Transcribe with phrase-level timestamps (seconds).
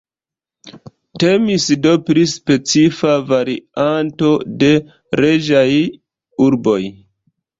[1.23, 4.31] Temis do pri specifa varianto
[4.63, 4.71] de
[5.21, 5.69] reĝaj
[6.49, 6.81] urboj.